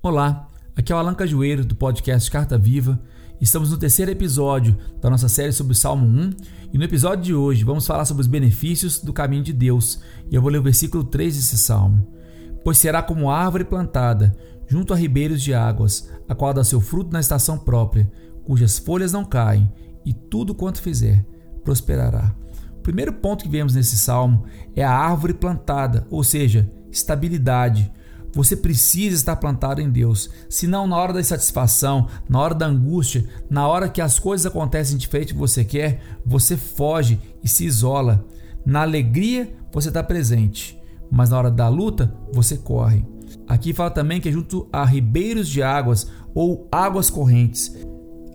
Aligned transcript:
Olá, 0.00 0.48
aqui 0.76 0.92
é 0.92 0.94
o 0.94 0.98
Alan 0.98 1.12
Cajueiro 1.12 1.64
do 1.64 1.74
podcast 1.74 2.30
Carta 2.30 2.56
Viva. 2.56 3.00
Estamos 3.40 3.72
no 3.72 3.76
terceiro 3.76 4.12
episódio 4.12 4.78
da 5.00 5.10
nossa 5.10 5.28
série 5.28 5.50
sobre 5.50 5.72
o 5.72 5.76
Salmo 5.76 6.06
1 6.06 6.30
e 6.72 6.78
no 6.78 6.84
episódio 6.84 7.24
de 7.24 7.34
hoje 7.34 7.64
vamos 7.64 7.84
falar 7.84 8.04
sobre 8.04 8.20
os 8.20 8.28
benefícios 8.28 9.00
do 9.00 9.12
caminho 9.12 9.42
de 9.42 9.52
Deus. 9.52 10.00
E 10.30 10.36
eu 10.36 10.40
vou 10.40 10.52
ler 10.52 10.58
o 10.58 10.62
versículo 10.62 11.02
3 11.02 11.34
desse 11.34 11.58
salmo. 11.58 12.06
Pois 12.62 12.78
será 12.78 13.02
como 13.02 13.28
árvore 13.28 13.64
plantada 13.64 14.36
junto 14.68 14.94
a 14.94 14.96
ribeiros 14.96 15.42
de 15.42 15.52
águas, 15.52 16.08
a 16.28 16.34
qual 16.34 16.54
dá 16.54 16.62
seu 16.62 16.80
fruto 16.80 17.12
na 17.12 17.18
estação 17.18 17.58
própria, 17.58 18.08
cujas 18.44 18.78
folhas 18.78 19.10
não 19.10 19.24
caem, 19.24 19.68
e 20.06 20.14
tudo 20.14 20.54
quanto 20.54 20.80
fizer 20.80 21.26
prosperará. 21.64 22.32
O 22.76 22.82
primeiro 22.82 23.14
ponto 23.14 23.42
que 23.42 23.50
vemos 23.50 23.74
nesse 23.74 23.98
salmo 23.98 24.44
é 24.76 24.84
a 24.84 24.96
árvore 24.96 25.34
plantada, 25.34 26.06
ou 26.08 26.22
seja, 26.22 26.70
estabilidade. 26.88 27.90
Você 28.34 28.56
precisa 28.56 29.16
estar 29.16 29.36
plantado 29.36 29.80
em 29.80 29.90
Deus. 29.90 30.30
Senão, 30.48 30.86
na 30.86 30.96
hora 30.96 31.12
da 31.12 31.20
insatisfação, 31.20 32.08
na 32.28 32.38
hora 32.40 32.54
da 32.54 32.66
angústia, 32.66 33.26
na 33.48 33.66
hora 33.66 33.88
que 33.88 34.00
as 34.00 34.18
coisas 34.18 34.46
acontecem 34.46 34.98
diferente 34.98 35.28
do 35.28 35.34
que 35.34 35.40
você 35.40 35.64
quer, 35.64 36.00
você 36.24 36.56
foge 36.56 37.18
e 37.42 37.48
se 37.48 37.64
isola. 37.64 38.26
Na 38.64 38.82
alegria, 38.82 39.52
você 39.72 39.88
está 39.88 40.02
presente, 40.02 40.78
mas 41.10 41.30
na 41.30 41.38
hora 41.38 41.50
da 41.50 41.68
luta, 41.68 42.14
você 42.32 42.56
corre. 42.56 43.04
Aqui 43.46 43.72
fala 43.72 43.90
também 43.90 44.20
que 44.20 44.28
é 44.28 44.32
junto 44.32 44.68
a 44.72 44.84
ribeiros 44.84 45.48
de 45.48 45.62
águas 45.62 46.10
ou 46.34 46.68
águas 46.70 47.10
correntes. 47.10 47.74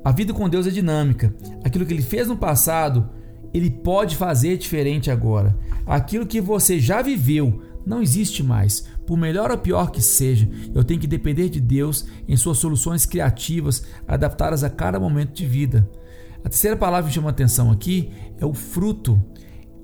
A 0.04 0.12
vida 0.12 0.34
com 0.34 0.50
Deus 0.50 0.68
é 0.68 0.72
dinâmica. 0.72 1.34
Aquilo 1.64 1.86
que 1.86 1.94
ele 1.94 2.02
fez 2.02 2.28
no 2.28 2.36
passado, 2.36 3.10
ele 3.54 3.70
pode 3.70 4.18
fazer 4.18 4.58
diferente 4.58 5.10
agora. 5.10 5.58
Aquilo 5.86 6.26
que 6.26 6.42
você 6.42 6.80
já 6.80 7.02
viveu 7.02 7.62
não 7.86 8.02
existe 8.02 8.44
mais. 8.44 8.88
Por 9.06 9.18
melhor 9.18 9.52
ou 9.52 9.58
pior 9.58 9.92
que 9.92 10.02
seja, 10.02 10.50
eu 10.74 10.84
tenho 10.84 11.00
que 11.00 11.08
depender 11.08 11.50
de 11.50 11.60
Deus 11.60 12.06
em 12.28 12.36
suas 12.38 12.58
soluções 12.58 13.06
criativas, 13.06 13.84
adaptadas 14.08 14.64
a 14.64 14.70
cada 14.70 15.00
momento 15.00 15.34
de 15.34 15.46
vida. 15.46 15.90
A 16.44 16.50
terceira 16.50 16.76
palavra 16.76 17.10
que 17.10 17.16
chama 17.16 17.30
atenção 17.30 17.72
aqui 17.72 18.12
é 18.38 18.46
o 18.46 18.54
fruto. 18.54 19.22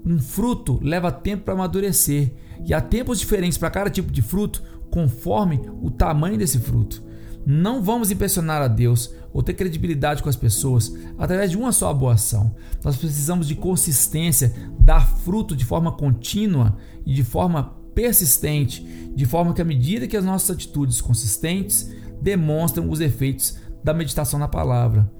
Um 0.06 0.20
fruto 0.20 0.80
leva 0.82 1.12
tempo 1.12 1.44
para 1.44 1.54
amadurecer 1.54 2.34
e 2.66 2.74
há 2.74 2.82
tempos 2.82 3.20
diferentes 3.20 3.58
para 3.58 3.70
cada 3.70 3.90
tipo 3.90 4.12
de 4.12 4.22
fruto, 4.22 4.64
conforme 4.90 5.62
o 5.82 5.90
tamanho 5.90 6.38
desse 6.38 6.60
fruto. 6.60 7.04
Não 7.46 7.82
vamos 7.82 8.12
impressionar 8.12 8.62
a 8.62 8.68
Deus 8.68 9.14
ou 9.32 9.42
ter 9.42 9.54
credibilidade 9.54 10.22
com 10.22 10.30
as 10.30 10.36
pessoas 10.36 10.94
através 11.18 11.52
de 11.52 11.58
uma 11.58 11.72
só 11.72 11.94
boa 11.94 12.14
ação. 12.14 12.56
Nós 12.84 12.98
precisamos 12.98 13.48
de 13.48 13.56
consistência, 13.56 14.54
dar 14.80 15.08
fruto 15.08 15.56
de 15.56 15.64
forma 15.64 15.92
contínua 15.92 16.78
e 17.06 17.14
de 17.14 17.24
forma 17.24 17.79
persistente, 18.00 18.82
de 19.14 19.26
forma 19.26 19.54
que 19.54 19.62
à 19.62 19.66
medida 19.66 20.08
que 20.08 20.16
as 20.16 20.24
nossas 20.24 20.52
atitudes 20.52 21.02
consistentes 21.02 21.92
demonstram 22.22 22.90
os 22.90 23.02
efeitos 23.02 23.58
da 23.84 23.94
meditação 23.94 24.40
na 24.40 24.48
palavra. 24.48 25.12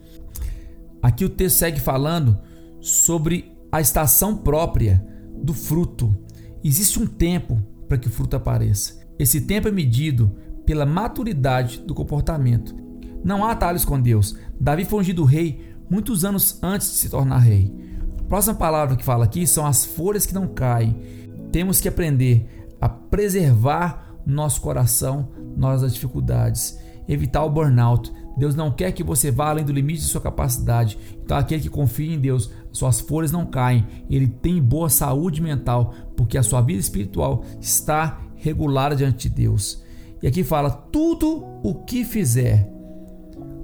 Aqui 1.02 1.26
o 1.26 1.30
texto 1.30 1.58
segue 1.58 1.82
falando 1.82 2.40
sobre 2.80 3.52
a 3.70 3.82
estação 3.82 4.38
própria 4.38 5.06
do 5.44 5.54
fruto. 5.54 6.16
Existe 6.64 7.02
um 7.02 7.06
tempo 7.06 7.62
para 7.86 7.98
que 7.98 8.08
o 8.08 8.12
fruto 8.12 8.38
apareça. 8.38 8.98
Esse 9.20 9.42
tempo 9.42 9.68
é 9.68 9.72
medido 9.72 10.34
pela 10.66 10.86
maturidade 10.86 11.80
do 11.80 11.94
comportamento. 11.94 12.74
Não 13.22 13.44
há 13.44 13.52
atalhos 13.52 13.84
com 13.84 14.00
Deus. 14.00 14.38
Davi 14.58 14.86
foi 14.86 15.02
ungido 15.02 15.26
rei 15.26 15.76
muitos 15.90 16.24
anos 16.24 16.60
antes 16.64 16.90
de 16.90 16.96
se 16.96 17.10
tornar 17.10 17.40
rei. 17.40 17.76
A 18.20 18.24
próxima 18.24 18.56
palavra 18.56 18.96
que 18.96 19.04
fala 19.04 19.26
aqui 19.26 19.46
são 19.46 19.66
as 19.66 19.84
folhas 19.84 20.26
que 20.26 20.34
não 20.34 20.48
caem. 20.48 20.96
Temos 21.52 21.82
que 21.82 21.90
aprender 21.90 22.59
a 22.80 22.88
preservar 22.88 24.16
nosso 24.26 24.62
coração 24.62 25.30
nas 25.56 25.94
dificuldades, 25.94 26.80
evitar 27.08 27.44
o 27.44 27.50
burnout. 27.50 28.12
Deus 28.38 28.56
não 28.56 28.72
quer 28.72 28.92
que 28.92 29.04
você 29.04 29.32
vá 29.32 29.50
além 29.50 29.66
do 29.66 29.74
limite 29.74 30.02
de 30.02 30.08
sua 30.08 30.22
capacidade. 30.22 30.98
Então, 31.24 31.36
aquele 31.38 31.64
que 31.64 31.70
confia 31.70 32.14
em 32.14 32.20
Deus, 32.20 32.50
suas 32.72 33.02
folhas 33.02 33.32
não 33.32 33.46
caem, 33.46 33.86
ele 34.10 34.28
tem 34.28 34.62
boa 34.62 34.90
saúde 34.90 35.42
mental, 35.42 35.94
porque 36.16 36.38
a 36.38 36.44
sua 36.44 36.62
vida 36.62 36.80
espiritual 36.80 37.44
está 37.60 38.22
regulada 38.36 38.96
diante 38.96 39.28
de 39.28 39.36
Deus. 39.36 39.84
E 40.22 40.28
aqui 40.28 40.44
fala: 40.44 40.70
tudo 40.70 41.44
o 41.64 41.76
que 41.84 42.06
fizer. 42.06 42.70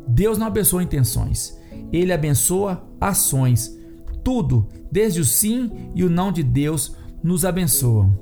Deus 0.07 0.37
não 0.37 0.47
abençoa 0.47 0.83
intenções, 0.83 1.57
ele 1.91 2.13
abençoa 2.13 2.85
ações. 2.99 3.75
Tudo, 4.23 4.67
desde 4.91 5.19
o 5.19 5.25
sim 5.25 5.71
e 5.93 6.03
o 6.03 6.09
não 6.09 6.31
de 6.31 6.41
Deus, 6.41 6.95
nos 7.23 7.45
abençoam. 7.45 8.17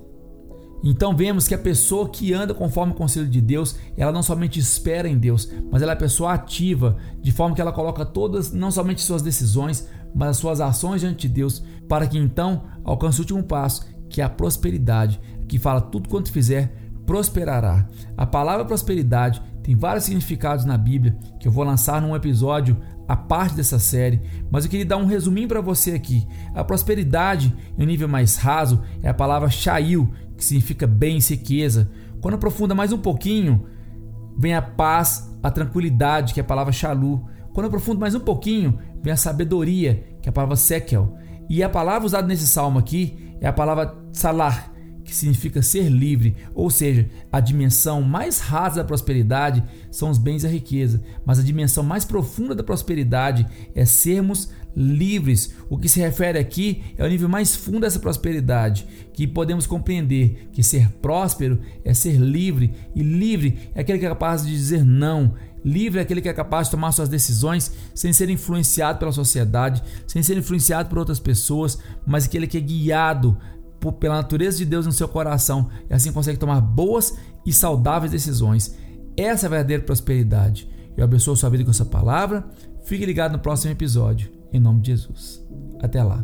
Então 0.83 1.15
vemos 1.15 1.47
que 1.47 1.55
a 1.55 1.57
pessoa 1.57 2.09
que 2.09 2.33
anda 2.33 2.53
conforme 2.53 2.91
o 2.91 2.95
conselho 2.95 3.27
de 3.27 3.39
Deus, 3.39 3.77
ela 3.95 4.11
não 4.11 4.21
somente 4.21 4.59
espera 4.59 5.07
em 5.07 5.17
Deus, 5.17 5.49
mas 5.71 5.81
ela 5.81 5.93
é 5.93 5.95
pessoa 5.95 6.33
ativa, 6.33 6.97
de 7.21 7.31
forma 7.31 7.55
que 7.55 7.61
ela 7.61 7.71
coloca 7.71 8.05
todas, 8.05 8.51
não 8.51 8.69
somente 8.69 9.01
suas 9.01 9.21
decisões, 9.21 9.87
mas 10.13 10.29
as 10.29 10.37
suas 10.37 10.59
ações 10.59 10.99
diante 10.99 11.27
de 11.27 11.33
Deus, 11.33 11.63
para 11.87 12.05
que 12.05 12.17
então 12.17 12.63
alcance 12.83 13.19
o 13.19 13.21
último 13.21 13.43
passo, 13.43 13.85
que 14.09 14.21
é 14.21 14.25
a 14.25 14.29
prosperidade, 14.29 15.19
que 15.47 15.57
fala 15.57 15.79
tudo 15.79 16.09
quanto 16.09 16.31
fizer 16.31 16.75
prosperará. 17.05 17.87
A 18.17 18.25
palavra 18.25 18.65
prosperidade 18.65 19.41
tem 19.63 19.75
vários 19.75 20.03
significados 20.03 20.65
na 20.65 20.77
Bíblia 20.77 21.17
que 21.39 21.47
eu 21.47 21.51
vou 21.51 21.63
lançar 21.63 22.01
num 22.01 22.15
episódio 22.15 22.77
a 23.07 23.15
parte 23.15 23.55
dessa 23.55 23.79
série, 23.79 24.21
mas 24.51 24.63
eu 24.63 24.71
queria 24.71 24.85
dar 24.85 24.97
um 24.97 25.05
resuminho 25.05 25.47
para 25.47 25.61
você 25.61 25.91
aqui. 25.91 26.27
A 26.53 26.63
prosperidade, 26.63 27.53
em 27.77 27.83
um 27.83 27.85
nível 27.85 28.07
mais 28.07 28.35
raso, 28.35 28.81
é 29.01 29.09
a 29.09 29.13
palavra 29.13 29.49
shail, 29.49 30.09
que 30.37 30.43
significa 30.43 30.85
bem, 30.85 31.19
riqueza. 31.19 31.89
Quando 32.21 32.35
aprofunda 32.35 32.75
mais 32.75 32.91
um 32.91 32.97
pouquinho, 32.97 33.65
vem 34.37 34.53
a 34.53 34.61
paz, 34.61 35.33
a 35.41 35.49
tranquilidade, 35.49 36.33
que 36.33 36.39
é 36.39 36.43
a 36.43 36.45
palavra 36.45 36.71
shalu. 36.71 37.25
Quando 37.53 37.67
aprofundo 37.67 37.99
mais 37.99 38.15
um 38.15 38.19
pouquinho, 38.19 38.79
vem 39.01 39.13
a 39.13 39.17
sabedoria, 39.17 40.03
que 40.21 40.27
é 40.27 40.31
a 40.31 40.33
palavra 40.33 40.55
sekel. 40.55 41.17
E 41.49 41.61
a 41.61 41.69
palavra 41.69 42.05
usada 42.05 42.27
nesse 42.27 42.47
salmo 42.47 42.79
aqui 42.79 43.35
é 43.39 43.47
a 43.47 43.53
palavra 43.53 43.95
salar, 44.11 44.72
que 45.13 45.19
significa 45.19 45.61
ser 45.61 45.89
livre, 45.89 46.35
ou 46.55 46.71
seja, 46.71 47.07
a 47.31 47.39
dimensão 47.39 48.01
mais 48.01 48.39
rasa 48.39 48.77
da 48.77 48.83
prosperidade 48.83 49.63
são 49.91 50.09
os 50.09 50.17
bens 50.17 50.43
e 50.43 50.47
a 50.47 50.49
riqueza, 50.49 51.03
mas 51.23 51.37
a 51.37 51.43
dimensão 51.43 51.83
mais 51.83 52.03
profunda 52.03 52.55
da 52.55 52.63
prosperidade 52.63 53.45
é 53.75 53.85
sermos 53.85 54.49
livres. 54.75 55.53
O 55.69 55.77
que 55.77 55.87
se 55.87 55.99
refere 55.99 56.39
aqui 56.39 56.83
é 56.97 57.05
o 57.05 57.07
nível 57.07 57.29
mais 57.29 57.55
fundo 57.55 57.81
dessa 57.81 57.99
prosperidade, 57.99 58.87
que 59.13 59.27
podemos 59.27 59.67
compreender 59.67 60.49
que 60.51 60.63
ser 60.63 60.89
próspero 60.93 61.61
é 61.85 61.93
ser 61.93 62.17
livre, 62.17 62.73
e 62.95 63.03
livre 63.03 63.69
é 63.75 63.81
aquele 63.81 63.99
que 63.99 64.05
é 64.07 64.09
capaz 64.09 64.43
de 64.43 64.51
dizer 64.51 64.83
não. 64.83 65.35
Livre 65.63 65.99
é 65.99 66.01
aquele 66.01 66.21
que 66.21 66.27
é 66.27 66.33
capaz 66.33 66.67
de 66.67 66.71
tomar 66.71 66.91
suas 66.91 67.07
decisões 67.07 67.71
sem 67.93 68.11
ser 68.11 68.29
influenciado 68.29 68.97
pela 68.97 69.11
sociedade, 69.11 69.81
sem 70.07 70.23
ser 70.23 70.37
influenciado 70.37 70.89
por 70.89 70.97
outras 70.97 71.19
pessoas, 71.19 71.77
mas 72.05 72.25
aquele 72.25 72.47
que 72.47 72.57
é 72.57 72.61
guiado 72.61 73.37
pela 73.91 74.15
natureza 74.15 74.57
de 74.57 74.65
Deus 74.65 74.85
no 74.85 74.91
seu 74.91 75.07
coração 75.07 75.69
e 75.89 75.93
assim 75.93 76.11
consegue 76.11 76.37
tomar 76.37 76.61
boas 76.61 77.17
e 77.45 77.51
saudáveis 77.51 78.11
decisões. 78.11 78.75
Essa 79.17 79.45
é 79.45 79.47
a 79.47 79.49
verdadeira 79.49 79.83
prosperidade. 79.83 80.69
Eu 80.95 81.03
abençoo 81.03 81.35
sua 81.35 81.49
vida 81.49 81.63
com 81.63 81.71
essa 81.71 81.85
palavra. 81.85 82.45
Fique 82.85 83.05
ligado 83.05 83.33
no 83.33 83.39
próximo 83.39 83.71
episódio. 83.71 84.31
Em 84.51 84.59
nome 84.59 84.81
de 84.81 84.91
Jesus. 84.91 85.43
Até 85.81 86.03
lá. 86.03 86.23